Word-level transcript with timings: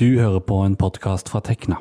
Du 0.00 0.06
hører 0.16 0.40
på 0.40 0.56
en 0.64 0.72
podkast 0.80 1.28
fra 1.28 1.42
Tekna. 1.44 1.76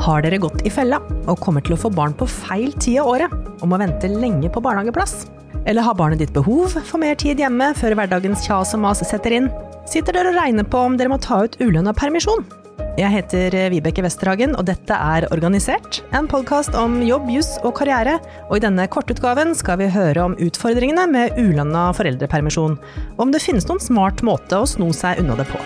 Har 0.00 0.22
dere 0.24 0.38
gått 0.40 0.62
i 0.64 0.72
fella 0.72 0.96
og 1.28 1.42
kommer 1.44 1.60
til 1.66 1.74
å 1.76 1.78
få 1.82 1.90
barn 1.92 2.14
på 2.16 2.24
feil 2.24 2.72
tid 2.80 3.02
av 3.02 3.10
året 3.10 3.34
og 3.58 3.66
må 3.68 3.76
vente 3.82 4.08
lenge 4.08 4.48
på 4.48 4.62
barnehageplass? 4.64 5.26
Eller 5.68 5.84
har 5.84 5.98
barnet 5.98 6.24
ditt 6.24 6.32
behov 6.32 6.72
for 6.78 7.02
mer 7.02 7.20
tid 7.20 7.42
hjemme 7.42 7.74
før 7.76 7.98
hverdagens 8.00 8.46
kjas 8.48 8.72
og 8.78 8.80
mas 8.86 9.04
setter 9.04 9.36
inn? 9.42 9.52
Sitter 9.84 10.16
dere 10.16 10.32
og 10.32 10.40
regner 10.40 10.64
på 10.64 10.86
om 10.88 10.96
dere 10.96 11.12
må 11.12 11.20
ta 11.20 11.42
ut 11.44 11.60
ulønna 11.60 11.92
permisjon? 11.92 12.48
Jeg 12.96 13.12
heter 13.12 13.52
Vibeke 13.68 14.00
Westerhagen, 14.00 14.54
og 14.56 14.64
dette 14.70 14.96
er 14.96 15.26
Organisert, 15.28 15.98
en 16.16 16.24
podkast 16.32 16.72
om 16.80 16.94
jobb, 17.04 17.26
juss 17.28 17.50
og 17.60 17.74
karriere. 17.76 18.14
Og 18.48 18.54
i 18.56 18.62
denne 18.64 18.86
kortutgaven 18.88 19.52
skal 19.58 19.82
vi 19.82 19.90
høre 19.92 20.22
om 20.24 20.36
utfordringene 20.40 21.04
med 21.12 21.36
ulønna 21.36 21.90
foreldrepermisjon, 21.98 22.78
og 23.18 23.20
om 23.20 23.34
det 23.34 23.42
finnes 23.44 23.68
noen 23.68 23.84
smart 23.84 24.24
måte 24.24 24.62
å 24.62 24.70
sno 24.70 24.88
seg 24.96 25.20
unna 25.20 25.36
det 25.36 25.44
på. 25.50 25.60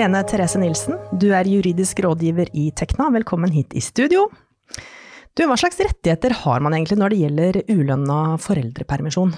Lene 0.00 0.24
Therese 0.24 0.62
Nilsen, 0.64 0.96
du 1.20 1.34
er 1.36 1.44
juridisk 1.44 2.00
rådgiver 2.06 2.48
i 2.56 2.70
Tekna. 2.72 3.12
Velkommen 3.20 3.52
hit 3.52 3.76
i 3.76 3.84
studio. 3.84 4.30
Du, 5.36 5.44
hva 5.44 5.60
slags 5.60 5.84
rettigheter 5.84 6.32
har 6.46 6.64
man 6.64 6.80
egentlig 6.80 6.96
når 7.02 7.12
det 7.12 7.24
gjelder 7.26 7.64
ulønna 7.76 8.22
foreldrepermisjon? 8.40 9.36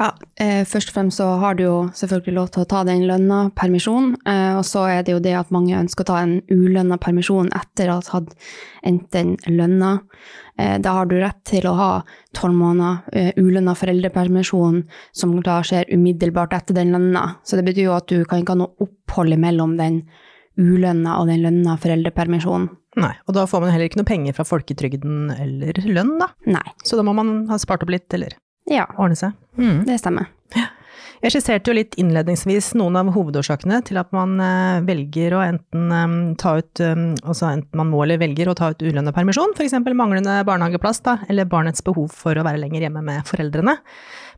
Ja, 0.00 0.14
eh, 0.40 0.64
Først 0.64 0.90
og 0.90 0.94
fremst 0.96 1.20
så 1.20 1.26
har 1.42 1.58
du 1.58 1.64
jo 1.66 1.74
selvfølgelig 1.92 2.32
lov 2.38 2.46
til 2.54 2.62
å 2.62 2.68
ta 2.70 2.80
den 2.88 3.02
lønna 3.08 3.40
permisjon. 3.52 4.14
Eh, 4.24 4.56
og 4.56 4.64
så 4.64 4.86
er 4.88 5.02
det 5.04 5.12
jo 5.12 5.20
det 5.20 5.34
at 5.36 5.52
mange 5.52 5.76
ønsker 5.76 6.06
å 6.06 6.08
ta 6.08 6.22
en 6.22 6.38
ulønna 6.48 6.96
permisjon 6.96 7.50
etter 7.52 7.92
å 7.92 7.98
ha 7.98 8.14
hatt 8.14 8.32
endt 8.88 9.10
den 9.12 9.34
lønna. 9.44 9.98
Eh, 10.56 10.78
da 10.80 10.96
har 10.96 11.10
du 11.10 11.18
rett 11.20 11.44
til 11.44 11.68
å 11.68 11.76
ha 11.76 11.90
tolv 12.32 12.56
måneder 12.56 13.12
eh, 13.12 13.30
ulønna 13.36 13.76
foreldrepermisjon 13.76 14.82
som 15.12 15.36
da 15.44 15.60
skjer 15.60 15.92
umiddelbart 15.92 16.56
etter 16.56 16.80
den 16.80 16.96
lønna. 16.96 17.36
Så 17.44 17.60
det 17.60 17.68
betyr 17.68 17.90
jo 17.90 17.96
at 17.98 18.08
du 18.08 18.24
kan 18.24 18.40
ikke 18.40 18.56
ha 18.56 18.62
noe 18.64 18.80
opphold 18.80 19.36
mellom 19.36 19.76
den 19.76 20.06
ulønna 20.56 21.20
og 21.20 21.28
den 21.28 21.44
lønna 21.44 21.76
foreldrepermisjonen. 21.80 22.70
Nei, 23.00 23.14
og 23.28 23.36
da 23.36 23.44
får 23.46 23.62
man 23.62 23.70
heller 23.70 23.86
ikke 23.86 24.00
noe 24.00 24.08
penger 24.08 24.34
fra 24.34 24.48
folketrygden 24.48 25.28
eller 25.36 25.76
lønn, 25.84 26.16
da. 26.18 26.32
Nei. 26.48 26.68
Så 26.82 26.96
da 26.96 27.04
må 27.06 27.12
man 27.14 27.44
ha 27.52 27.60
spart 27.60 27.84
opp 27.84 27.92
litt, 27.92 28.08
eller 28.16 28.34
Ja, 28.70 28.86
ordne 28.96 29.18
seg. 29.18 29.34
Mm. 29.58 29.82
det 29.88 29.98
stemmer. 30.00 30.30
Jeg 31.20 31.34
skisserte 31.34 31.68
jo 31.68 31.74
litt 31.76 31.96
innledningsvis 32.00 32.70
noen 32.80 32.96
av 32.96 33.10
hovedårsakene 33.12 33.82
til 33.84 33.98
at 34.00 34.08
man 34.16 34.38
eh, 34.40 34.78
velger 34.86 35.34
å 35.36 35.42
enten 35.44 35.92
eh, 35.92 36.14
ta 36.40 36.54
ut 36.62 36.80
eh, 36.80 37.02
Altså 37.20 37.50
enten 37.50 37.76
man 37.76 37.90
må 37.92 38.00
eller 38.06 38.20
velger 38.22 38.48
å 38.48 38.54
ta 38.56 38.70
ut 38.72 38.80
ulønnet 38.80 39.12
permisjon, 39.16 39.52
f.eks. 39.52 39.76
manglende 39.92 40.38
barnehageplass, 40.48 41.02
da, 41.04 41.18
eller 41.28 41.48
barnets 41.50 41.84
behov 41.84 42.08
for 42.16 42.40
å 42.40 42.46
være 42.46 42.62
lenger 42.62 42.86
hjemme 42.86 43.04
med 43.04 43.28
foreldrene. 43.28 43.76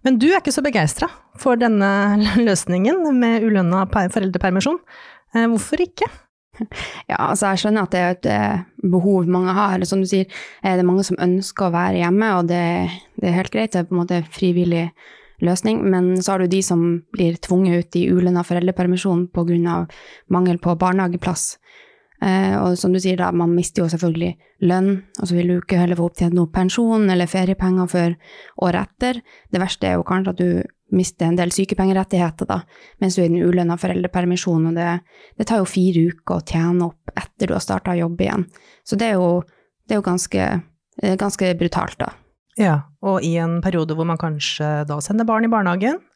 Men 0.02 0.18
du 0.18 0.26
er 0.32 0.40
ikke 0.40 0.54
så 0.56 0.64
begeistra 0.66 1.06
for 1.38 1.60
denne 1.60 1.92
løsningen 2.48 3.04
med 3.14 3.46
ulønna 3.46 3.86
foreldrepermisjon. 3.92 4.82
Eh, 5.36 5.46
Hvorfor 5.54 5.86
ikke? 5.86 6.10
Ja, 7.10 7.16
altså 7.30 7.52
jeg 7.52 7.62
skjønner 7.62 7.86
at 7.86 7.94
det 7.94 8.00
er 8.00 8.14
et 8.16 8.28
eh, 8.30 8.88
behov 8.92 9.28
mange 9.30 9.54
har. 9.56 9.82
Som 9.88 10.02
du 10.04 10.08
sier, 10.08 10.28
eh, 10.62 10.74
det 10.74 10.84
er 10.84 10.88
mange 10.88 11.04
som 11.06 11.20
ønsker 11.22 11.68
å 11.68 11.74
være 11.74 12.02
hjemme, 12.02 12.28
og 12.38 12.50
det, 12.50 12.62
det 13.20 13.30
er 13.30 13.38
helt 13.38 13.54
greit. 13.54 13.72
Det 13.74 13.82
er 13.82 13.88
på 13.88 13.96
en 13.96 14.02
måte 14.02 14.22
frivillig 14.32 14.86
løsning. 15.42 15.82
Men 15.90 16.14
så 16.22 16.34
har 16.34 16.42
du 16.42 16.52
de 16.52 16.62
som 16.64 16.84
blir 17.14 17.40
tvunget 17.42 17.86
ut 17.86 17.98
i 18.00 18.06
ulønna 18.12 18.44
foreldrepermisjon 18.46 19.28
pga. 19.34 19.80
mangel 20.28 20.60
på 20.62 20.76
barnehageplass. 20.78 21.56
Eh, 22.22 22.54
og 22.60 22.76
som 22.78 22.92
du 22.94 23.00
sier, 23.02 23.16
da, 23.18 23.32
man 23.34 23.54
mister 23.56 23.82
jo 23.82 23.88
selvfølgelig 23.90 24.36
lønn, 24.68 24.92
og 25.18 25.26
så 25.26 25.34
vil 25.34 25.48
du 25.50 25.56
ikke 25.56 25.80
heller 25.80 25.98
få 25.98 26.06
opptjent 26.06 26.36
noe 26.36 26.50
pensjon 26.54 27.08
eller 27.10 27.30
feriepenger 27.30 27.90
før 27.90 28.14
året 28.62 28.92
etter. 28.92 29.18
Det 29.50 29.62
verste 29.62 29.88
er 29.88 29.98
jo 29.98 30.06
kanskje 30.06 30.34
at 30.36 30.42
du 30.42 30.62
mister 30.92 31.26
en 31.26 31.38
del 31.38 31.50
sykepengerettigheter 31.54 32.46
da, 32.46 32.60
mens 33.02 33.16
du 33.16 33.22
er 33.22 33.30
i 33.30 33.32
den 33.32 33.42
ulønna 33.48 33.78
foreldrepermisjonen, 33.80 34.70
og 34.70 34.78
det, 34.78 35.18
det 35.40 35.48
tar 35.48 35.62
jo 35.62 35.68
fire 35.68 36.06
uker 36.12 36.36
å 36.36 36.46
tjene 36.46 36.90
opp 36.90 37.14
etter 37.16 37.50
du 37.50 37.56
har 37.56 37.64
starta 37.64 37.96
jobb 37.98 38.20
igjen. 38.22 38.46
Så 38.86 38.98
det 39.00 39.10
er 39.10 39.18
jo, 39.18 39.40
det 39.88 39.96
er 39.96 40.02
jo 40.02 40.06
ganske, 40.06 40.48
eh, 41.02 41.16
ganske 41.18 41.54
brutalt, 41.58 41.98
da. 42.04 42.12
Ja, 42.60 42.76
og 43.00 43.24
i 43.24 43.32
en 43.40 43.62
periode 43.64 43.96
hvor 43.96 44.06
man 44.06 44.20
kanskje 44.20 44.82
da 44.86 44.98
sender 45.00 45.26
barn 45.26 45.48
i 45.48 45.50
barnehagen, 45.50 45.98
eh, 45.98 46.11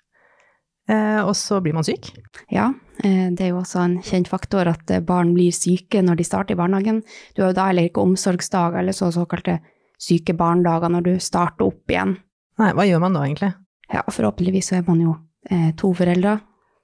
og 1.27 1.35
så 1.37 1.61
blir 1.61 1.75
man 1.75 1.85
syk. 1.87 2.13
Ja, 2.53 2.69
eh, 3.03 3.31
det 3.35 3.43
er 3.43 3.51
jo 3.51 3.61
også 3.63 3.81
en 3.83 3.97
kjent 4.07 4.29
faktor 4.31 4.69
at 4.71 4.91
eh, 4.91 5.03
barn 5.03 5.33
blir 5.35 5.55
syke 5.55 6.03
når 6.03 6.21
de 6.21 6.27
starter 6.29 6.55
i 6.55 6.61
barnehagen. 6.61 7.03
Du 7.35 7.43
har 7.43 7.51
jo 7.51 7.59
da 7.59 7.69
heller 7.71 7.89
ikke 7.89 8.05
omsorgsdager 8.05 8.79
eller 8.79 8.95
så 8.95 9.11
såkalte 9.15 9.59
syke 9.99 10.37
barndager 10.37 10.93
når 10.93 11.07
du 11.07 11.15
starter 11.19 11.67
opp 11.67 11.91
igjen. 11.91 12.19
Nei, 12.61 12.73
hva 12.77 12.87
gjør 12.87 13.03
man 13.03 13.17
da 13.17 13.25
egentlig? 13.27 13.55
Ja, 13.93 14.03
forhåpentligvis 14.11 14.71
så 14.71 14.79
er 14.79 14.87
man 14.87 15.01
jo 15.03 15.17
eh, 15.51 15.73
to 15.79 15.93
foreldre. 15.95 16.39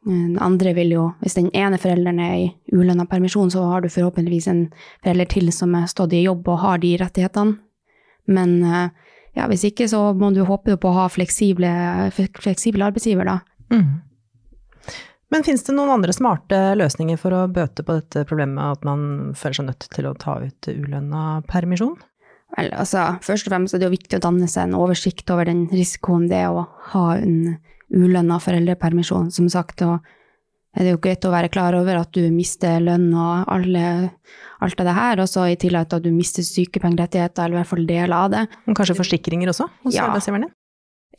Eh, 0.06 0.24
Den 0.26 0.38
andre 0.42 0.74
vil 0.74 0.90
jo, 0.96 1.04
hvis 1.22 1.38
den 1.38 1.50
ene 1.54 1.78
forelderen 1.78 2.18
er 2.20 2.34
i 2.40 2.50
ulønna 2.72 3.06
permisjon, 3.06 3.50
så 3.54 3.68
har 3.70 3.82
du 3.82 3.88
forhåpentligvis 3.88 4.48
en 4.50 4.64
forelder 5.04 5.30
til 5.30 5.52
som 5.54 5.74
er 5.78 5.86
stått 5.86 6.12
i 6.18 6.24
jobb 6.24 6.48
og 6.48 6.58
har 6.64 6.82
de 6.82 6.96
rettighetene. 6.98 7.58
Men 8.26 8.62
eh, 8.62 8.88
ja, 9.38 9.46
hvis 9.48 9.64
ikke 9.64 9.88
så 9.88 10.12
må 10.14 10.30
du 10.34 10.42
håpe 10.44 10.76
på 10.76 10.90
å 10.90 10.98
ha 10.98 11.08
fleksible, 11.08 11.70
fleksible 12.12 12.84
arbeidsgiver, 12.84 13.24
da. 13.24 13.38
Mm. 13.72 14.00
Men 15.32 15.44
finnes 15.46 15.64
det 15.64 15.72
noen 15.72 15.94
andre 15.94 16.12
smarte 16.12 16.58
løsninger 16.76 17.16
for 17.20 17.32
å 17.32 17.46
bøte 17.48 17.84
på 17.86 17.94
dette 17.96 18.26
problemet 18.28 18.76
at 18.76 18.82
man 18.84 19.32
føler 19.38 19.58
seg 19.58 19.68
nødt 19.70 19.86
til 19.94 20.08
å 20.10 20.16
ta 20.20 20.36
ut 20.44 20.68
ulønna 20.68 21.40
permisjon? 21.48 21.94
Vel, 22.52 22.68
altså, 22.76 23.06
først 23.24 23.48
og 23.48 23.54
fremst 23.54 23.72
er 23.74 23.80
det 23.80 23.88
jo 23.88 23.94
viktig 23.94 24.18
å 24.18 24.24
danne 24.26 24.48
seg 24.50 24.66
en 24.68 24.76
oversikt 24.76 25.30
over 25.32 25.48
den 25.48 25.64
risikoen 25.72 26.26
det 26.28 26.42
er 26.44 26.52
å 26.52 26.66
ha 26.92 27.06
en 27.16 27.56
ulønna 27.92 28.36
foreldrepermisjon. 28.44 29.30
Som 29.32 29.48
sagt, 29.52 29.80
og 29.86 30.04
er 30.76 30.84
det 30.84 30.92
jo 30.92 31.00
greit 31.00 31.24
å 31.24 31.32
være 31.32 31.48
klar 31.52 31.76
over 31.80 32.02
at 32.02 32.12
du 32.12 32.26
mister 32.32 32.76
lønn 32.84 33.08
og 33.16 33.48
alle, 33.52 33.86
alt 34.60 34.84
av 34.84 34.88
det 34.88 34.98
her, 35.00 35.22
og 35.24 35.32
så 35.32 35.48
i 35.48 35.56
tillegg 35.60 35.96
at 35.96 36.04
du 36.04 36.10
mister 36.12 36.44
sykepengerettigheter, 36.44 37.46
eller 37.46 37.56
i 37.56 37.62
hvert 37.62 37.72
fall 37.72 37.88
deler 37.88 38.18
av 38.18 38.32
det. 38.36 38.44
Men 38.66 38.76
Kanskje 38.76 39.00
forsikringer 39.00 39.52
også 39.52 39.68
hos 39.86 39.96
Ja. 39.96 40.12
din? 40.12 40.52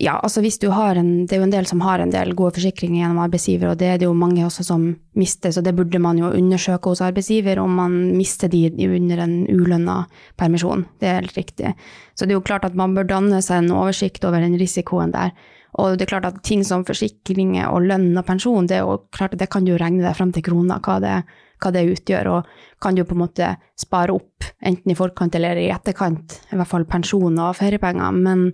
Ja, 0.01 0.15
altså 0.25 0.41
hvis 0.41 0.57
du 0.57 0.71
har 0.73 0.97
en, 0.97 1.27
det 1.29 1.35
er 1.35 1.43
jo 1.43 1.45
en 1.45 1.53
del 1.53 1.67
som 1.69 1.81
har 1.85 2.01
en 2.01 2.11
del 2.11 2.33
gode 2.33 2.55
forsikringer 2.55 3.03
gjennom 3.03 3.19
arbeidsgiver, 3.21 3.69
og 3.69 3.77
det 3.77 3.91
er 3.91 3.99
det 4.01 4.07
jo 4.07 4.15
mange 4.17 4.41
også 4.41 4.65
som 4.65 4.87
mister, 5.19 5.53
så 5.53 5.61
det 5.61 5.75
burde 5.77 6.01
man 6.01 6.17
jo 6.17 6.31
undersøke 6.33 6.89
hos 6.89 7.03
arbeidsgiver 7.05 7.61
om 7.61 7.77
man 7.77 7.99
mister 8.17 8.49
de 8.49 8.65
under 8.87 9.21
en 9.21 9.35
ulønna 9.53 9.99
permisjon. 10.41 10.87
Det 10.99 11.11
er 11.11 11.19
helt 11.21 11.37
riktig. 11.37 11.75
Så 12.17 12.25
det 12.25 12.33
er 12.33 12.39
jo 12.39 12.47
klart 12.47 12.65
at 12.65 12.75
man 12.79 12.97
bør 12.97 13.05
danne 13.11 13.41
seg 13.45 13.61
en 13.61 13.75
oversikt 13.77 14.25
over 14.25 14.41
den 14.41 14.57
risikoen 14.57 15.13
der. 15.13 15.35
Og 15.77 15.97
det 15.97 16.05
er 16.05 16.13
klart 16.15 16.27
at 16.29 16.43
ting 16.45 16.65
som 16.65 16.85
forsikringer 16.85 17.69
og 17.69 17.85
lønn 17.85 18.11
og 18.17 18.25
pensjon, 18.27 18.67
det 18.69 18.81
klart 19.13 19.37
det 19.37 19.49
kan 19.53 19.65
du 19.65 19.73
regne 19.77 20.03
deg 20.05 20.17
frem 20.17 20.33
til 20.33 20.45
krona 20.45 20.81
hva 20.83 20.99
det, 21.01 21.15
hva 21.61 21.71
det 21.73 21.87
utgjør, 21.93 22.29
og 22.33 22.53
kan 22.81 22.97
du 22.97 23.05
på 23.05 23.15
en 23.15 23.23
måte 23.23 23.55
spare 23.79 24.13
opp, 24.13 24.45
enten 24.61 24.93
i 24.93 24.97
forkant 24.97 25.37
eller 25.37 25.61
i 25.61 25.71
etterkant, 25.73 26.41
i 26.51 26.57
hvert 26.57 26.69
fall 26.69 26.85
pensjon 26.89 27.37
og 27.41 27.57
feriepenger. 27.57 28.23
Men 28.25 28.49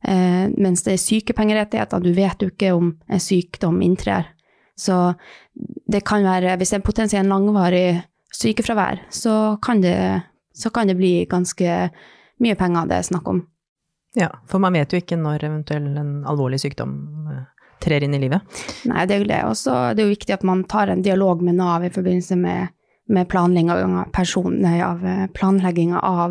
mens 0.00 0.80
det 0.86 0.94
er 0.94 1.02
sykepengerettigheter, 1.02 2.00
du 2.00 2.14
vet 2.16 2.40
jo 2.40 2.46
ikke 2.48 2.70
om 2.72 2.86
en 3.04 3.20
sykdom 3.20 3.82
inntrer. 3.84 4.30
Så 4.80 4.94
det 5.92 6.00
kan 6.08 6.24
være, 6.24 6.54
hvis 6.56 6.72
det 6.72 6.78
er 6.78 6.86
potensielt 6.86 7.28
langvarig 7.28 8.00
sykefravær, 8.32 9.02
så 9.12 9.58
kan 9.62 9.82
det, 9.84 9.98
så 10.56 10.72
kan 10.72 10.88
det 10.88 10.96
bli 10.96 11.26
ganske 11.28 11.90
mye 12.40 12.56
penger 12.56 12.88
det 12.88 12.96
er 12.96 13.08
snakk 13.10 13.28
om. 13.28 13.42
Ja, 14.18 14.26
for 14.48 14.58
man 14.62 14.72
vet 14.74 14.92
jo 14.92 14.98
ikke 14.98 15.16
når 15.20 15.44
eventuell 15.46 15.96
en 16.00 16.24
alvorlig 16.26 16.58
sykdom 16.62 16.92
eh, 17.30 17.42
trer 17.82 18.04
inn 18.04 18.14
i 18.16 18.22
livet. 18.22 18.40
Nei, 18.90 19.04
det 19.06 19.16
er 19.16 19.20
jo 19.22 19.28
det. 19.28 19.42
Og 19.46 19.56
så 19.58 19.74
er 19.90 19.94
det 19.98 20.06
jo 20.06 20.14
viktig 20.14 20.34
at 20.34 20.46
man 20.46 20.64
tar 20.70 20.90
en 20.90 21.04
dialog 21.04 21.42
med 21.46 21.54
Nav 21.60 21.80
i 21.86 21.94
forbindelse 21.94 22.36
med, 22.40 22.60
med 23.06 23.28
planlegging 23.30 23.70
av, 23.70 23.84
av 23.84 24.00
eh, 24.00 24.06
av 26.10 26.30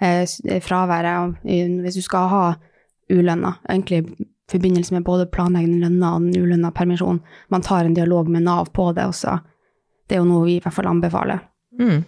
eh, 0.00 0.24
fraværet. 0.64 1.36
Eh, 1.44 1.68
Hvis 1.84 1.98
du 2.00 2.04
skal 2.06 2.24
ha 2.32 2.44
ulønna, 3.12 3.54
egentlig 3.68 4.02
i 4.08 4.26
forbindelse 4.52 4.94
med 4.94 5.04
både 5.04 5.28
planleggende 5.32 5.86
lønna 5.86 6.14
og 6.16 6.26
den 6.26 6.42
ulønna 6.42 6.72
permisjon, 6.72 7.20
man 7.52 7.64
tar 7.64 7.84
en 7.84 7.96
dialog 7.96 8.28
med 8.32 8.46
Nav 8.46 8.70
på 8.76 8.90
det 8.96 9.06
også. 9.10 9.38
Det 10.08 10.16
er 10.16 10.22
jo 10.22 10.28
noe 10.28 10.46
vi 10.46 10.56
i 10.56 10.62
hvert 10.64 10.76
fall 10.76 10.88
anbefaler. 10.88 11.42
Mm. 11.80 12.04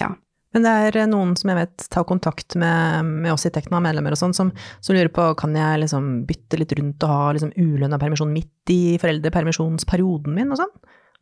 Ja. 0.00 0.12
Men 0.52 0.64
det 0.64 0.72
er 0.72 0.98
eh, 1.02 1.08
noen 1.08 1.34
som 1.36 1.50
jeg 1.52 1.58
vet 1.60 1.88
tar 1.92 2.06
kontakt 2.08 2.56
med, 2.60 3.08
med 3.24 3.32
oss 3.32 3.46
i 3.48 3.52
Tekna, 3.52 3.80
medlemmer 3.84 4.14
og 4.16 4.20
sånn, 4.20 4.36
som, 4.36 4.52
som 4.84 4.96
lurer 4.96 5.10
på 5.12 5.26
kan 5.40 5.56
jeg 5.56 5.82
liksom 5.84 6.10
bytte 6.28 6.60
litt 6.60 6.72
rundt 6.78 7.04
og 7.04 7.12
ha 7.12 7.32
liksom 7.36 7.52
ulønna 7.56 8.00
permisjon 8.00 8.32
midt 8.32 8.72
i 8.72 8.96
foreldrepermisjonsperioden 9.00 10.36
min 10.36 10.54
og 10.54 10.62
sånn? 10.62 10.74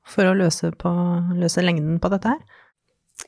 For 0.07 0.29
å 0.29 0.37
løse, 0.39 0.71
på, 0.79 0.93
løse 1.35 1.65
lengden 1.65 1.99
på 2.03 2.11
dette 2.13 2.37
her? 2.37 2.63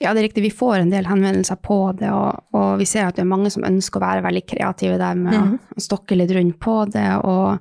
Ja, 0.01 0.13
det 0.15 0.21
er 0.21 0.29
riktig. 0.29 0.43
Vi 0.47 0.51
får 0.55 0.77
en 0.79 0.91
del 0.93 1.09
henvendelser 1.11 1.57
på 1.63 1.77
det, 1.99 2.11
og, 2.15 2.45
og 2.55 2.79
vi 2.79 2.85
ser 2.87 3.09
at 3.09 3.17
det 3.17 3.25
er 3.25 3.31
mange 3.33 3.51
som 3.51 3.65
ønsker 3.67 3.99
å 3.99 4.05
være 4.07 4.23
veldig 4.23 4.45
kreative 4.47 4.99
der 5.01 5.15
med 5.19 5.35
Mhm. 5.35 5.59
å 5.77 5.81
stokke 5.83 6.15
litt 6.17 6.31
rundt 6.31 6.59
på 6.63 6.77
det. 6.93 7.07
Og 7.25 7.59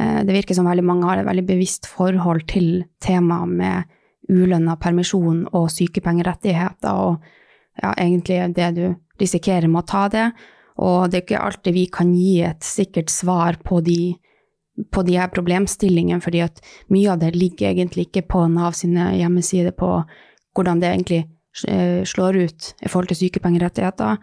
eh, 0.00 0.22
det 0.22 0.34
virker 0.36 0.54
som 0.54 0.66
veldig 0.68 0.84
mange 0.84 1.04
har 1.08 1.18
et 1.18 1.26
veldig 1.26 1.46
bevisst 1.46 1.86
forhold 1.90 2.46
til 2.46 2.84
temaet 3.02 3.48
med 3.48 3.84
ulønna 4.30 4.76
permisjon 4.78 5.46
og 5.52 5.68
sykepengerettigheter, 5.70 6.92
og 6.94 7.18
ja, 7.82 7.92
egentlig 7.98 8.54
det 8.54 8.74
du 8.74 8.94
risikerer 9.20 9.68
med 9.68 9.82
å 9.84 9.86
ta 9.86 10.08
det. 10.08 10.32
Og 10.78 11.10
det 11.10 11.18
er 11.18 11.24
ikke 11.24 11.42
alltid 11.44 11.74
vi 11.74 11.86
kan 11.86 12.14
gi 12.14 12.42
et 12.44 12.60
sikkert 12.62 13.10
svar 13.10 13.56
på 13.64 13.82
de 13.84 14.16
på 14.92 15.00
de 15.06 15.14
her 15.16 15.28
problemstillingene, 15.32 16.20
fordi 16.20 16.42
at 16.44 16.58
mye 16.92 17.08
av 17.14 17.18
det 17.22 17.30
ligger 17.34 17.70
egentlig 17.70 18.10
ikke 18.10 18.26
på 18.28 18.42
Nav 18.52 18.74
sine 18.76 19.06
hjemmesider 19.16 19.72
på 19.72 19.88
hvordan 20.54 20.80
det 20.82 20.90
egentlig 20.90 21.22
slår 21.56 22.36
ut 22.36 22.66
i 22.84 22.90
forhold 22.90 23.08
til 23.12 23.20
sykepengerettigheter. 23.24 24.18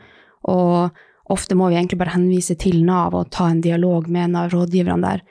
Og 0.54 1.34
ofte 1.34 1.58
må 1.58 1.70
vi 1.72 1.80
egentlig 1.80 1.98
bare 2.02 2.14
henvise 2.18 2.56
til 2.60 2.84
Nav 2.86 3.16
og 3.18 3.32
ta 3.34 3.48
en 3.50 3.64
dialog 3.64 4.10
med 4.12 4.36
Nav-rådgiverne 4.36 5.08
der. 5.08 5.24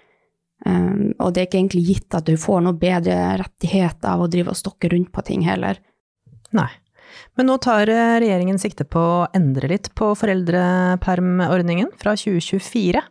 Um, 0.63 1.11
og 1.19 1.33
det 1.35 1.41
er 1.43 1.49
ikke 1.49 1.59
egentlig 1.59 1.83
gitt 1.89 2.15
at 2.15 2.29
du 2.29 2.37
får 2.39 2.61
noe 2.63 2.79
bedre 2.79 3.17
rettighet 3.41 4.05
av 4.07 4.23
å 4.23 4.29
drive 4.31 4.53
og 4.53 4.59
stokke 4.61 4.93
rundt 4.93 5.11
på 5.15 5.25
ting 5.27 5.43
heller. 5.47 5.81
Nei. 6.55 6.71
Men 7.37 7.49
nå 7.49 7.59
tar 7.61 7.91
eh, 7.93 8.19
regjeringen 8.23 8.61
sikte 8.61 8.87
på 8.89 9.01
å 9.01 9.27
endre 9.37 9.69
litt 9.73 9.91
på 9.99 10.13
foreldrepermordningen 10.17 11.91
fra 12.01 12.15
2024. 12.17 13.03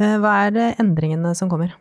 Eh, 0.00 0.16
hva 0.20 0.34
er 0.48 0.58
endringene 0.82 1.32
som 1.38 1.48
kommer? 1.52 1.72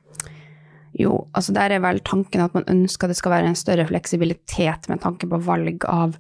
Jo, 0.96 1.26
altså 1.36 1.56
der 1.56 1.76
er 1.76 1.84
vel 1.84 2.02
tanken 2.08 2.44
at 2.44 2.56
man 2.56 2.68
ønsker 2.72 3.12
det 3.12 3.18
skal 3.20 3.36
være 3.36 3.52
en 3.52 3.60
større 3.60 3.88
fleksibilitet 3.88 4.90
med 4.92 5.02
tanke 5.04 5.30
på 5.32 5.40
valg 5.44 5.88
av 5.88 6.18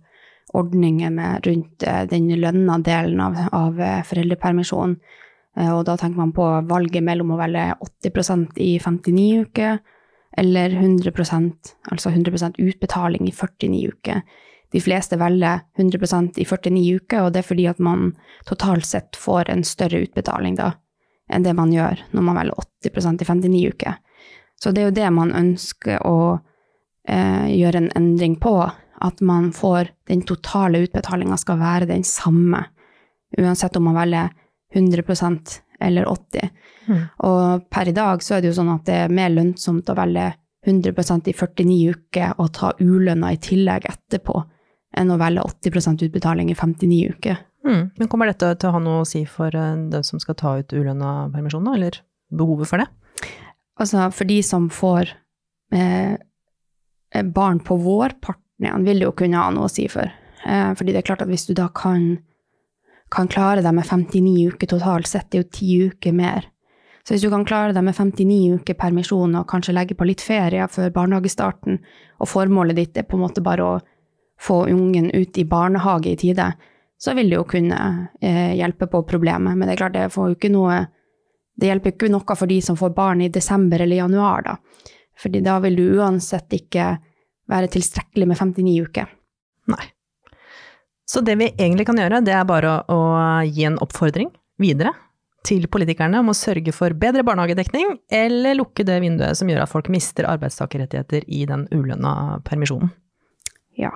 ordninger 0.57 1.13
med 1.13 1.48
rundt 1.48 1.83
eh, 1.88 2.03
den 2.09 2.30
lønna 2.42 2.77
delen 2.83 3.24
av, 3.24 3.39
av 3.51 3.81
eh, 3.81 4.03
foreldrepermisjonen. 4.07 5.00
Og 5.51 5.81
da 5.83 5.98
tenker 6.00 6.15
man 6.15 6.30
på 6.31 6.45
valget 6.63 7.03
mellom 7.03 7.33
å 7.36 7.38
velge 7.42 7.74
80% 8.07 8.56
i 8.63 8.77
59 8.80 9.42
uker 9.44 9.81
eller 10.39 10.69
100% 10.69 11.74
altså 11.92 12.09
100% 12.09 12.56
utbetaling 12.56 13.27
i 13.27 13.33
49 13.36 13.89
uker. 13.92 14.21
De 14.71 14.80
fleste 14.80 15.19
velger 15.19 15.59
100% 15.75 16.39
i 16.39 16.45
49 16.48 16.95
uker, 17.01 17.25
og 17.25 17.33
det 17.33 17.42
er 17.42 17.50
fordi 17.50 17.65
at 17.68 17.83
man 17.83 18.13
totalt 18.48 18.88
sett 18.88 19.19
får 19.19 19.51
en 19.51 19.65
større 19.68 20.06
utbetaling 20.06 20.56
da 20.56 20.71
enn 21.31 21.44
det 21.44 21.53
man 21.56 21.71
gjør 21.71 22.00
når 22.12 22.25
man 22.27 22.39
velger 22.42 22.63
80% 22.88 23.21
i 23.24 23.27
59 23.27 23.68
uker. 23.75 24.00
Så 24.59 24.71
det 24.71 24.81
er 24.81 24.89
jo 24.89 24.98
det 25.00 25.12
man 25.15 25.31
ønsker 25.36 26.03
å 26.07 26.18
eh, 27.07 27.48
gjøre 27.56 27.81
en 27.81 27.92
endring 27.98 28.36
på, 28.42 28.56
at 29.01 29.21
man 29.25 29.50
får 29.56 29.92
den 30.09 30.21
totale 30.27 30.83
utbetalinga 30.86 31.38
skal 31.39 31.59
være 31.62 31.89
den 31.89 32.06
samme, 32.07 32.63
uansett 33.38 33.77
om 33.80 33.89
man 33.89 34.00
velger 34.01 34.31
100% 34.75 35.59
eller 35.81 36.06
80 36.06 36.50
mm. 36.88 37.03
Og 37.27 37.63
per 37.69 37.89
i 37.89 37.95
dag 37.95 38.24
så 38.24 38.38
er 38.38 38.44
det 38.44 38.51
jo 38.51 38.57
sånn 38.59 38.71
at 38.75 38.86
det 38.88 38.98
er 39.06 39.13
mer 39.13 39.31
lønnsomt 39.33 39.89
å 39.89 39.98
velge 39.98 40.27
100% 40.68 41.30
i 41.31 41.33
49 41.33 41.77
uker 41.95 42.36
og 42.38 42.51
ta 42.53 42.74
ulønna 42.80 43.31
i 43.33 43.39
tillegg 43.42 43.88
etterpå, 43.89 44.44
enn 44.98 45.13
å 45.13 45.18
velge 45.18 45.45
80% 45.48 46.06
utbetaling 46.06 46.51
i 46.53 46.57
59 46.57 47.15
uker. 47.15 47.39
Mm. 47.65 47.83
Men 47.98 48.09
kommer 48.09 48.30
dette 48.30 48.53
til 48.59 48.69
å 48.69 48.75
ha 48.75 48.81
noe 48.81 49.01
å 49.01 49.07
si 49.07 49.24
for 49.30 49.53
eh, 49.57 49.77
den 49.92 50.06
som 50.06 50.21
skal 50.21 50.38
ta 50.38 50.56
ut 50.59 50.74
ulønna 50.74 51.31
permisjon, 51.33 51.65
da, 51.65 51.75
eller 51.77 51.98
behovet 52.33 52.69
for 52.69 52.81
det? 52.81 52.88
Altså, 53.81 54.06
for 54.13 54.30
de 54.30 54.38
som 54.45 54.68
får 54.74 55.13
eh, 55.74 56.13
eh 57.12 57.27
barn 57.38 57.59
på 57.65 57.77
vårparten, 57.81 58.40
vil 58.61 59.01
jo 59.01 59.11
kunne 59.17 59.41
ha 59.41 59.49
noe 59.53 59.67
å 59.67 59.71
si 59.71 59.87
for. 59.91 60.11
Eh, 60.45 60.71
fordi 60.77 60.93
det 60.93 61.01
er 61.01 61.07
klart 61.09 61.23
at 61.25 61.31
hvis 61.31 61.47
du 61.49 61.53
da 61.57 61.67
kan, 61.73 62.19
kan 63.13 63.29
klare 63.31 63.63
deg 63.65 63.75
med 63.75 63.85
59 63.85 64.53
uker 64.53 64.67
totalt 64.67 65.09
sett, 65.09 65.29
det 65.29 65.39
er 65.39 65.43
jo 65.43 65.51
10 65.51 65.93
uker 65.93 66.17
mer. 66.17 66.47
Så 67.01 67.15
hvis 67.15 67.23
du 67.25 67.31
kan 67.33 67.45
klare 67.45 67.73
deg 67.73 67.83
med 67.85 67.97
59 67.97 68.59
uker 68.61 68.77
permisjon 68.77 69.33
og 69.39 69.47
kanskje 69.49 69.73
legge 69.73 69.97
på 69.97 70.05
litt 70.05 70.21
ferie 70.21 70.67
før 70.69 70.93
barnehagestarten, 70.93 71.79
og 72.21 72.29
formålet 72.29 72.77
ditt 72.77 72.97
er 72.97 73.07
på 73.09 73.17
en 73.17 73.25
måte 73.25 73.41
bare 73.41 73.65
å 73.65 73.79
få 74.41 74.63
ungen 74.69 75.09
ut 75.13 75.37
i 75.37 75.45
barnehage 75.45 76.13
i 76.13 76.17
tide, 76.17 76.51
så 77.01 77.13
vil 77.17 77.29
det 77.29 77.39
jo 77.39 77.47
kunne 77.49 77.77
eh, 78.21 78.53
hjelpe 78.57 78.87
på 78.89 79.01
problemet. 79.09 79.57
Men 79.57 79.67
det 79.67 79.75
er 79.75 79.81
klart, 79.81 79.97
det 79.97 80.13
får 80.13 80.31
jo 80.31 80.39
ikke 80.39 80.53
noe 80.53 80.81
Det 81.61 81.67
hjelper 81.67 81.91
ikke 81.91 82.07
noe 82.09 82.35
for 82.39 82.49
de 82.49 82.57
som 82.63 82.77
får 82.79 82.93
barn 82.95 83.19
i 83.21 83.29
desember 83.29 83.81
eller 83.83 83.99
januar, 83.99 84.41
da. 84.41 84.53
Fordi 85.19 85.41
da 85.45 85.59
vil 85.61 85.75
du 85.75 85.83
uansett 85.99 86.53
ikke 86.57 86.85
være 87.51 87.71
tilstrekkelig 87.75 88.30
med 88.31 88.39
59 88.39 88.77
uker. 88.88 89.12
Nei. 89.71 89.86
Så 91.12 91.21
det 91.27 91.36
vi 91.42 91.51
egentlig 91.51 91.86
kan 91.89 92.00
gjøre, 92.00 92.21
det 92.24 92.33
er 92.36 92.48
bare 92.48 92.75
å, 92.88 92.95
å 92.95 93.00
gi 93.44 93.65
en 93.68 93.80
oppfordring 93.83 94.31
videre 94.62 94.94
til 95.48 95.65
politikerne 95.74 96.21
om 96.21 96.30
å 96.31 96.38
sørge 96.38 96.74
for 96.75 96.94
bedre 96.98 97.25
barnehagedekning, 97.25 97.95
eller 98.13 98.59
lukke 98.59 98.86
det 98.88 99.00
vinduet 99.01 99.38
som 99.38 99.50
gjør 99.50 99.63
at 99.63 99.71
folk 99.71 99.89
mister 99.92 100.27
arbeidstakerrettigheter 100.30 101.25
i 101.27 101.44
den 101.50 101.65
ulønna 101.74 102.42
permisjonen. 102.45 102.94
Ja. 103.80 103.92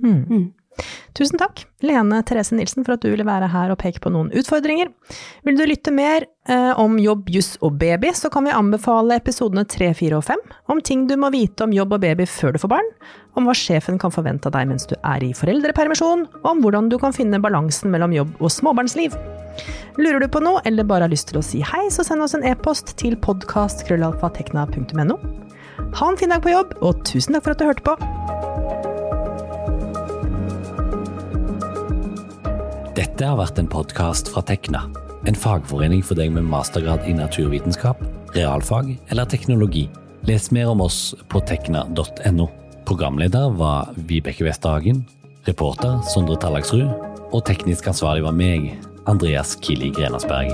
Mm. 0.00 0.22
Mm. 0.30 0.46
Tusen 1.16 1.40
takk, 1.40 1.62
Lene 1.80 2.18
Therese 2.28 2.56
Nilsen, 2.56 2.84
for 2.84 2.96
at 2.96 3.04
du 3.04 3.08
ville 3.08 3.24
være 3.24 3.48
her 3.52 3.72
og 3.72 3.78
peke 3.80 4.02
på 4.04 4.12
noen 4.12 4.28
utfordringer. 4.36 4.90
Vil 5.48 5.56
du 5.56 5.64
lytte 5.64 5.94
mer 5.94 6.26
eh, 6.48 6.72
om 6.76 6.98
jobb, 7.00 7.30
juss 7.32 7.54
og 7.64 7.78
baby, 7.80 8.10
så 8.16 8.28
kan 8.32 8.44
vi 8.44 8.52
anbefale 8.52 9.16
episodene 9.16 9.64
3, 9.64 9.92
4 9.96 10.18
og 10.18 10.26
5 10.28 10.44
om 10.74 10.82
ting 10.84 11.06
du 11.08 11.16
må 11.20 11.30
vite 11.32 11.64
om 11.64 11.72
jobb 11.72 11.96
og 11.96 12.04
baby 12.04 12.26
før 12.28 12.52
du 12.52 12.60
får 12.60 12.72
barn, 12.74 12.92
om 13.36 13.48
hva 13.48 13.56
sjefen 13.56 14.00
kan 14.02 14.12
forvente 14.12 14.50
av 14.50 14.56
deg 14.58 14.68
mens 14.68 14.88
du 14.90 14.96
er 14.98 15.24
i 15.24 15.32
foreldrepermisjon, 15.36 16.26
og 16.42 16.52
om 16.52 16.62
hvordan 16.64 16.92
du 16.92 16.98
kan 17.00 17.16
finne 17.16 17.40
balansen 17.40 17.92
mellom 17.94 18.12
jobb 18.16 18.36
og 18.40 18.52
småbarnsliv. 18.52 19.16
Lurer 19.96 20.20
du 20.20 20.28
på 20.28 20.42
noe, 20.44 20.60
eller 20.68 20.84
bare 20.84 21.08
har 21.08 21.12
lyst 21.12 21.30
til 21.32 21.40
å 21.40 21.44
si 21.44 21.62
hei, 21.64 21.86
så 21.92 22.04
send 22.04 22.24
oss 22.24 22.36
en 22.36 22.44
e-post 22.44 22.92
til 23.00 23.16
podkastkrøllalfatekna.no. 23.24 25.20
Ha 25.96 26.08
en 26.10 26.20
fin 26.20 26.32
dag 26.32 26.44
på 26.44 26.52
jobb, 26.52 26.76
og 26.84 27.04
tusen 27.08 27.36
takk 27.36 27.48
for 27.48 27.56
at 27.56 27.62
du 27.62 27.70
hørte 27.70 27.86
på! 27.88 28.35
Dette 33.16 33.30
har 33.30 33.38
vært 33.40 33.56
en 33.56 33.68
podkast 33.72 34.28
fra 34.28 34.42
Tekna, 34.44 34.82
en 35.24 35.38
fagforening 35.40 36.02
for 36.04 36.20
deg 36.20 36.34
med 36.34 36.44
mastergrad 36.44 37.06
i 37.08 37.14
naturvitenskap, 37.16 38.02
realfag 38.34 38.90
eller 39.08 39.24
teknologi. 39.32 39.86
Les 40.28 40.50
mer 40.52 40.68
om 40.68 40.82
oss 40.84 41.14
på 41.32 41.40
tekna.no. 41.48 42.50
Programleder 42.84 43.56
var 43.56 43.94
Vibeke 43.96 44.44
Westhagen, 44.44 45.00
reporter 45.48 46.02
Sondre 46.12 46.36
Tallagsrud, 46.44 46.92
og 47.32 47.46
teknisk 47.48 47.88
ansvarlig 47.88 48.26
var 48.28 48.36
meg, 48.36 48.68
Andreas 49.08 49.56
Kili 49.64 49.88
Grenasberg. 49.96 50.52